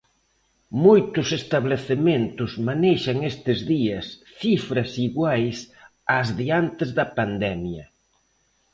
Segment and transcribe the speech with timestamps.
[0.85, 4.05] Moitos establecementos manexan estes días
[4.41, 5.57] cifras iguais
[6.19, 7.85] ás de antes da pandemia.